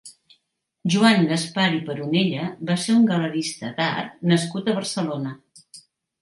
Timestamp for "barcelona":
4.81-5.37